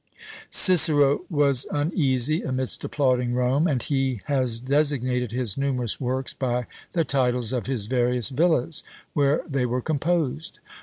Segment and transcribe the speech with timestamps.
[0.49, 7.05] Cicero was uneasy amidst applauding Rome, and he has designated his numerous works by the
[7.05, 8.83] titles of his various villas,
[9.13, 10.57] where they were composed.